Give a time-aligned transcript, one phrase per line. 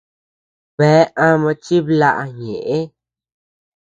[0.77, 2.77] Bea ama chiblaʼa ñeʼë.